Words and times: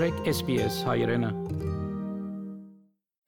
մտրեք 0.00 0.28
SPS 0.32 0.76
հայրենը։ 0.88 1.28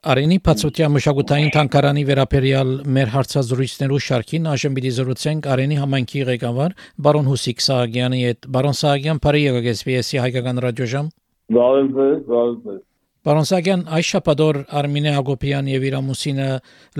Արենի 0.09 0.37
Փացոտյա 0.47 0.87
մշակութային 0.89 1.51
թանգարանի 1.53 2.05
վերաբերյալ 2.07 2.71
մեր 2.95 3.11
հարցազրույցներու 3.13 3.99
շարքին 4.05 4.47
այժմ 4.53 4.79
պիտի 4.79 4.93
զրուցենք 4.97 5.49
Արենի 5.53 5.77
համայնքի 5.83 6.23
ղեկավար 6.31 6.73
բարոն 7.07 7.29
Հուսիկ 7.29 7.61
Սահակյանի 7.67 8.23
հետ։ 8.23 8.49
Բարոն 8.57 8.77
Սահակյան, 8.81 9.21
բարի 9.27 9.43
եկեք 9.43 9.69
SPS-ի 9.75 10.21
հայկական 10.23 10.63
ռադիոժամ։ 10.65 11.13
Բարև 11.59 11.93
ձեզ, 11.99 12.17
բարև 12.33 12.57
ձեզ։ 12.65 12.81
Պարոն 13.23 13.45
Սարգսյան, 13.47 13.83
այս 13.95 14.07
շաբաթօր 14.11 14.57
Արմինե 14.79 15.11
Ագոպյան 15.15 15.67
եւ 15.71 15.83
իր 15.87 15.93
ամուսինը 15.95 16.47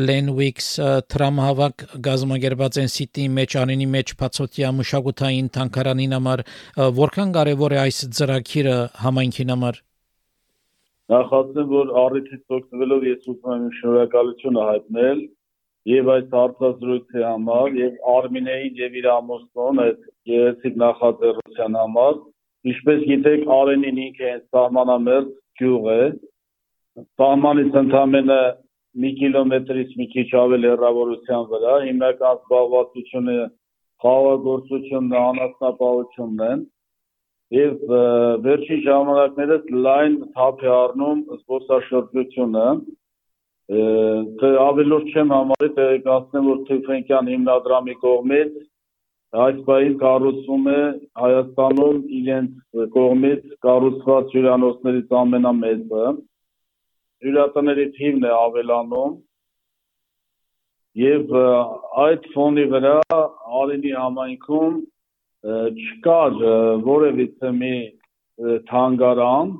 Լեն 0.08 0.30
Վիքս 0.38 0.70
տրամահավաք 1.12 1.84
գազམ་ագերբած 2.05 2.80
են 2.80 2.88
Սիդնի 2.94 3.26
մեջ 3.40 3.55
անենի 3.60 3.88
մեջ 3.96 4.14
Փացոտիա 4.22 4.70
մշակութային 4.78 5.50
թանգարանին 5.58 6.16
համար 6.18 6.46
որքան 7.02 7.36
կարեւոր 7.36 7.76
է 7.76 7.82
այս 7.84 7.99
ծրագիրը 8.16 8.77
համայնքին 9.04 9.54
համար։ 9.54 9.82
Նախացնեմ, 11.12 11.70
որ 11.76 11.94
առիթից 12.05 12.58
օգտվելով 12.63 13.08
ես 13.12 13.30
ուզում 13.35 13.54
եմ 13.60 13.70
շնորհակալությունը 13.84 14.68
հայտնել 14.71 15.24
եւ 15.91 16.13
այս 16.16 16.27
հարցազրույցի 16.40 17.27
համար 17.27 17.80
եւ 17.84 18.04
Արմինեին 18.16 18.84
եւ 18.88 18.99
իր 19.04 19.13
ամուսնուն 19.20 19.88
այդ 19.91 20.12
գեղեցիկ 20.32 20.84
նախաձեռնության 20.88 21.82
համար 21.84 22.21
Ինչպես 22.63 23.02
գիտեք, 23.10 23.41
Արենին 23.52 23.98
ինքը 24.08 24.30
սահմանամերձ 24.55 25.32
գյուղ 25.63 25.90
է։ 25.95 26.03
Սահմանից 27.20 27.81
ընդամենը 27.84 28.41
մի 29.04 29.09
կիլոմետրից 29.20 29.94
մի 29.99 30.05
քիչ 30.13 30.27
ավել 30.44 30.66
հեռավորության 30.70 31.45
վրա 31.52 31.76
հիմնական 31.88 32.35
զբաղվածությունը 32.38 33.38
խաղաղագործությունն 34.04 35.16
անասնապահությունն 35.20 36.44
են 36.49 36.66
եւ 37.54 37.94
վերջին 38.44 38.84
ժամանակներս 38.88 39.71
լայն 39.85 40.20
թափ 40.35 40.62
է 40.68 40.70
առնում 40.73 41.23
զբոսաշրջությունը 41.38 42.68
ավելորդ 44.68 45.12
չեմ 45.13 45.34
համարի 45.38 45.70
տեղեկացնեմ 45.79 46.49
որ 46.51 46.63
Թեֆենկյան 46.70 47.29
հիմնադրամի 47.34 47.95
կողմից 48.05 48.55
այս 49.41 49.62
պահին 49.67 49.93
կառուցվում 50.01 50.65
է 50.70 50.79
Հայաստանում 51.20 52.01
իրենց 52.17 52.81
կողմից 52.95 53.45
կառուցված 53.65 54.34
հյուրանոցներից 54.35 55.15
ամենամեծը 55.20 56.03
հյուրատների 57.26 57.85
թիվն 57.95 58.27
է 58.29 58.34
ավելանում 58.37 59.15
եւ 61.01 61.34
այդ 62.04 62.27
ֆոնի 62.35 62.65
վրա 62.76 62.98
Արենի 63.63 63.93
համայնքում 64.03 64.75
չկար 65.81 66.38
որևիցե 66.91 67.53
մի 67.63 67.73
թանգարան 68.69 69.56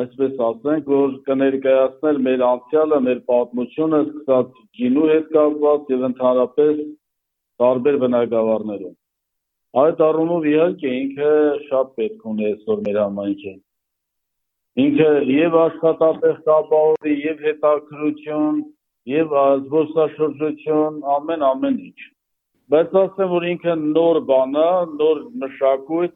այսպես 0.00 0.42
ասենք 0.48 0.90
որ 0.94 1.14
կներկայացներ 1.28 2.22
մեր 2.30 2.46
անցյալը 2.48 3.02
մեր 3.10 3.22
պատմությունը 3.28 4.02
սկսած 4.08 4.58
գինու 4.80 5.08
հետ 5.12 5.30
կապված 5.36 5.94
եւ 5.96 6.08
ընդհանրապես 6.08 6.82
տարբեր 7.62 7.98
բնակավարներում 8.06 8.98
Այդ 9.80 10.00
առումով 10.04 10.46
իհարկե 10.50 10.90
ինքը 10.94 11.28
շատ 11.66 11.92
պետք 11.98 12.24
ունի 12.30 12.46
այսօր 12.48 12.80
մեր 12.86 12.96
համայնքին։ 13.00 13.54
Ինքը 14.82 15.06
եւ 15.32 15.54
աշխատատեղ 15.60 16.34
կապահովի, 16.48 17.14
եւ 17.26 17.40
հետաքրություն, 17.46 18.58
եւ 19.12 19.32
զբոսաշրջություն, 19.62 20.98
ամեն 21.14 21.46
ամեն 21.48 21.78
ինչ։ 21.86 22.04
Բայց 22.74 22.98
ասեմ, 23.02 23.30
որ 23.32 23.46
ինքը 23.52 23.78
նոր 23.84 24.20
բան 24.32 24.60
է, 24.64 24.66
նոր 25.00 25.24
մշակույթ 25.44 26.14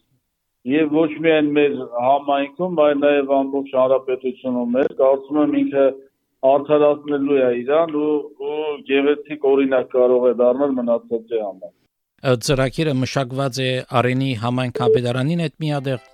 եւ 0.75 0.95
ոչ 0.99 1.11
միայն 1.25 1.51
մեր 1.57 1.81
համայնքում, 2.09 2.79
այլ 2.85 3.03
նաեւ 3.07 3.35
ամբողջ 3.41 3.75
հանրապետությունում 3.81 4.77
մեր, 4.77 4.93
կարծում 5.01 5.43
եմ 5.47 5.59
ինքը 5.65 5.89
արդարացնելու 6.53 7.43
է 7.47 7.51
իրան 7.65 7.99
ու 8.05 8.15
ու 8.53 8.63
գեղեցիկ 8.93 9.51
օրինակ 9.55 9.93
կարող 9.97 10.31
է 10.35 10.37
դառնալ 10.45 10.79
մնացածի 10.83 11.45
համար 11.47 11.75
ծրագիրը 12.47 12.95
մշակված 13.01 13.59
է 13.63 13.71
Արենի 14.01 14.31
համայնքապետարանին 14.43 15.43
հետ 15.47 15.55
միադեղ։ 15.65 16.07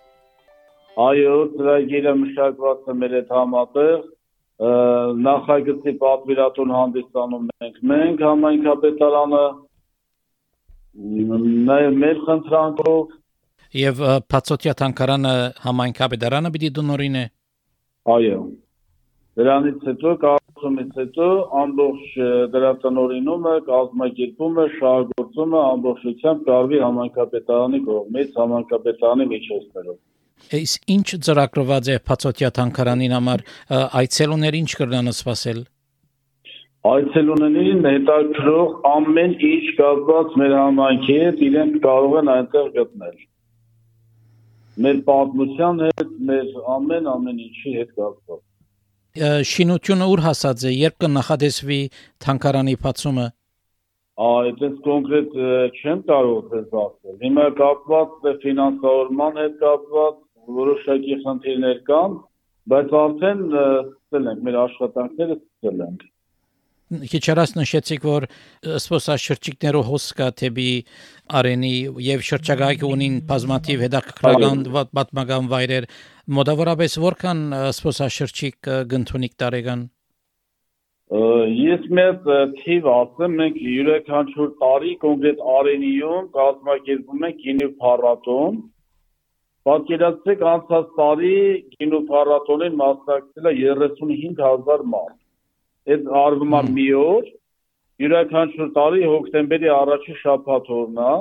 Այո, 1.02 1.36
ծրագիրը 1.56 2.16
մշակված 2.22 2.90
է 2.92 2.96
մեր 3.02 3.14
հետ 3.18 3.30
համատեղ 3.36 4.02
նախագծի 4.62 5.92
պատվիրատուն 6.02 6.72
հանդիսանում 6.76 7.46
ենք 7.66 7.78
մենք 7.92 8.20
համայնքապետարանը 8.22 9.44
նաև 11.72 11.96
մեր 12.02 12.20
խնդրանքով 12.26 13.16
եւ 13.80 14.02
Փացոտիա 14.34 14.74
թանկարանը 14.82 15.32
համայնքապետարանը 15.64 16.52
պիտի 16.56 16.70
դնորին 16.78 17.18
է 17.22 17.24
այո 18.16 18.38
Դրանից 19.40 19.84
հետո 19.88 20.10
կառուցումից 20.22 20.96
հետո 21.00 21.26
ամբողջ 21.58 22.16
դրատնօրինումը, 22.54 23.54
կազմակերպումը, 23.68 24.66
շահագործումը 24.74 25.62
ամբողջությամբ 25.68 26.42
կարվի 26.48 26.80
համանքապետարանի 26.82 27.80
կողմից 27.86 28.36
համանքապետարանի 28.42 29.28
միջոցներով։ 29.30 29.96
Իս 30.58 30.74
ինչ 30.96 31.08
ծրագրված 31.28 31.88
է 31.94 31.96
Փածոտյա 32.10 32.52
թանկարանին 32.60 33.16
համար 33.16 33.46
այցելուներ 34.02 34.58
ինչ 34.60 34.70
կրնան 34.82 35.10
սпасել։ 35.16 35.64
Այցելուներին 36.92 37.84
հետաքրող 37.88 38.78
ամեն 38.92 39.34
ինչ 39.48 39.66
կապված 39.80 40.38
մեր 40.42 40.56
համայնքի 40.60 41.20
հետ 41.24 41.44
իրենք 41.48 41.82
կարող 41.88 42.16
են 42.20 42.32
այնտեղ 42.36 42.72
գտնել։ 42.78 43.20
Մեր 44.82 45.04
պատմության 45.08 45.84
հետ, 45.88 46.16
մեր 46.32 46.56
ամեն 46.76 47.12
ամեն 47.16 47.44
ինչի 47.48 47.78
հետ 47.80 48.00
կապված 48.02 48.42
շինությունը 49.52 50.06
ուր 50.12 50.20
հասած 50.26 50.64
է, 50.68 50.72
երբ 50.72 50.96
կնախադեсվի 51.04 51.80
թանկարանի 52.24 52.76
բացումը։ 52.84 53.26
Այդպես 54.22 54.74
կոնկրետ 54.86 55.36
չեմ 55.80 56.00
կարող 56.08 56.40
ձեզ 56.52 56.76
ասել։ 56.82 57.18
Հիմա 57.24 57.46
կապված 57.60 58.28
է 58.28 58.32
ֆինանսավորման 58.44 59.40
հետ 59.42 59.58
կապված 59.62 60.18
որոշակի 60.62 61.18
խնդիրներ 61.24 61.82
կան, 61.88 62.16
բայց 62.72 62.96
արդեն 63.02 63.44
սկսել 63.52 64.32
ենք 64.32 64.42
մեր 64.48 64.58
աշխատանքները 64.62 65.36
սկսել 65.38 65.86
ենք 65.88 66.08
քիչ 67.12 67.22
առաջ 67.32 67.54
նշեցիք, 67.58 68.04
որ 68.08 68.26
սփոսաշրջիկներով 68.82 69.88
հոս 69.92 70.06
կա 70.18 70.28
թեպի 70.42 70.68
արենի 71.40 71.72
եւ 72.08 72.26
շրջագայքը 72.28 72.90
ունին 72.96 73.16
բազմաթիվ 73.30 73.84
հետաքրքրական 73.86 74.62
պատմական 74.98 75.50
վայրեր 75.52 75.88
մոտավորապես 76.38 76.98
որքան 77.06 77.42
սփոսաշրջիկ 77.80 78.72
գտնունիկ 78.92 79.36
տարեկան 79.42 79.90
Ես 81.12 81.82
մեծ 81.96 82.28
թիվ 82.62 82.86
ասեմ, 82.88 83.32
մենք 83.38 83.56
յուրաքանչյուր 83.60 84.52
տարի 84.60 84.92
կոնկրետ 85.02 85.42
արենիում 85.54 86.28
կազմակերպում 86.36 87.26
ենք 87.28 87.42
գինու 87.46 87.68
փառատոն։ 87.82 88.56
Պատկերացրեք 89.68 90.44
անցած 90.52 90.94
տարի 91.00 91.34
գինու 91.74 92.00
փառատոնին 92.12 92.78
մասնակցել 92.80 93.50
է 93.50 93.54
35000 93.60 94.88
մարդ 94.94 95.21
այդ 95.90 96.10
արվում 96.22 96.58
է 96.58 96.62
մի 96.76 96.88
օր 97.02 97.30
յուրաքանչյուր 98.02 98.68
տարի 98.76 99.02
հոկտեմբերի 99.12 99.70
առաջին 99.76 100.18
շաբաթ 100.22 100.70
օրն 100.76 101.00
է 101.06 101.14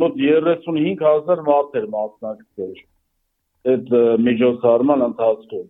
մոտ 0.00 0.16
35000 0.22 1.44
մարդ 1.48 1.76
էր 1.80 1.86
մասնակցել 1.92 2.72
այդ 3.72 3.92
միջոցառման 4.26 5.04
ընթացքում։ 5.06 5.68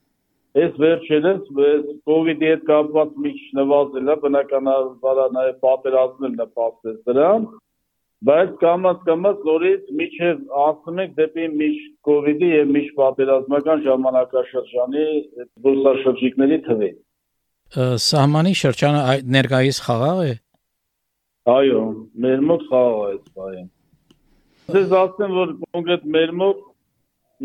Այս 0.62 0.78
վերջերս 0.84 1.50
COVID-ի 2.08 2.48
հետ 2.52 2.64
կապված 2.68 3.12
մի 3.24 3.32
քիչ 3.36 3.50
նվազել 3.58 4.12
է, 4.12 4.16
բնականաբար 4.22 5.20
նաև 5.36 5.60
պատերազմն 5.66 6.34
նպաստեց 6.40 6.98
դրան, 7.08 7.46
բայց 8.28 8.50
կամած 8.62 8.98
կամած 9.08 9.46
նորից 9.48 9.88
միջև 10.00 10.42
11 10.62 11.14
դեպի 11.20 11.46
միջ 11.62 11.78
COVID-ի 12.08 12.50
եւ 12.52 12.74
միջ 12.76 12.92
պատերազմական 13.00 13.82
ժամանակաշրջանի 13.88 15.06
զբոսաշրջիկների 15.46 16.60
թվին 16.68 17.00
սահմանի 18.06 18.52
շրջանը 18.62 19.02
ներկայիս 19.36 19.78
խաղաղ 19.86 20.18
է։ 20.26 20.34
Այո, 21.52 21.80
մեր 22.24 22.44
մոտ 22.50 22.66
խաղաղ 22.72 23.06
է 23.12 23.16
բանը։ 23.38 23.64
Ձեզ 24.72 24.92
ասեմ, 24.98 25.32
որ 25.38 25.56
կոնկրետ 25.62 26.04
մեր 26.16 26.36
մոտ 26.42 26.60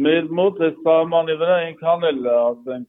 մեր 0.07 0.27
մոտ 0.37 0.59
այս 0.67 0.75
սահմանի 0.85 1.35
վրա 1.41 1.55
այնքան 1.63 2.03
էլ 2.11 2.19
ասենք 2.33 2.85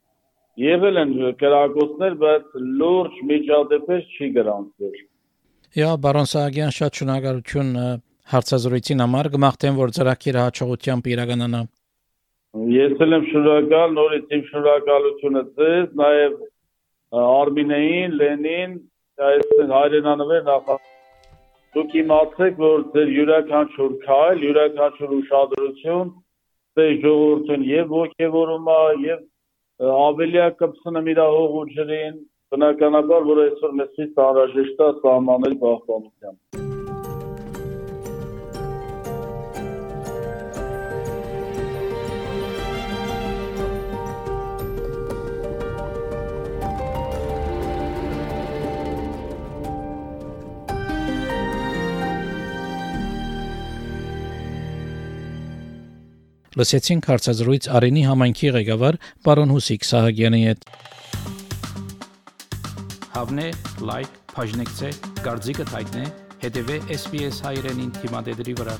եղել 0.58 1.00
են 1.02 1.14
կրակոցներ, 1.40 2.19
բայց 2.23 2.58
լուրջ 2.81 3.17
միջադեպեր 3.31 4.02
չի 4.19 4.29
գրանցվել։ 4.37 4.99
Յա 5.79 5.90
բարոն 6.05 6.29
Սահակյան 6.32 6.75
շատ 6.79 7.00
շնորհակալություն 7.00 7.73
հարցազրույցին 8.32 9.02
համար 9.05 9.29
գմախտեմ 9.35 9.79
որ 9.79 9.93
ծրագիրը 9.99 10.44
հաջողությամբ 10.44 11.11
իրականանա։ 11.14 11.61
Ես 12.75 13.02
էլ 13.05 13.17
եմ 13.19 13.26
շնորհակալ, 13.29 13.94
նորից 13.99 14.32
իմ 14.35 14.43
շնորհակալությունը 14.49 15.43
ձեզ, 15.58 15.88
նաև 16.02 16.38
Արմինեին, 17.17 18.17
Լենին, 18.21 18.73
այս 19.29 19.53
հայրենանվեր 19.73 20.43
նախ 20.49 20.73
դուք 21.77 21.95
իմացեք, 22.01 22.59
որ 22.65 22.85
ձեր 22.95 23.13
յուրաքանչյուր 23.15 23.95
քայլ, 24.05 24.45
յուրաքանչյուր 24.45 25.15
ուշադրություն 25.19 26.13
ստե 26.13 26.87
ժողովրդին 27.05 27.67
եւ 27.71 27.95
ողջևորումա 27.97 28.79
եւ 29.09 29.25
ավելի 29.99 30.47
կպցնեմ 30.61 31.13
իր 31.15 31.21
հողուջերին 31.25 32.23
բնականաբար 32.55 33.29
որ 33.33 33.45
այսօր 33.49 33.77
մեզ 33.83 34.01
անհրաժեշտ 34.29 34.89
է 34.89 34.95
սահմանել 35.03 35.61
պահպանության 35.65 36.68
Լսեցին 56.59 57.01
հարցազրույց 57.07 57.67
Արենի 57.79 58.01
համայնքի 58.09 58.49
ղեկավար 58.57 58.97
պարոն 59.29 59.53
Հուսիկ 59.55 59.87
Սահակյանի 59.89 60.41
հետ։ 60.49 60.65
Հավնե 63.15 63.47
լայք, 63.91 64.17
բաժնեկցե, 64.35 64.91
դարձիկը 65.23 65.69
թայտնե, 65.71 66.09
հետեւե 66.43 66.81
SPS 66.99 67.45
հայրենին 67.47 67.95
թիմադեդի 68.01 68.59
վրա։ 68.63 68.77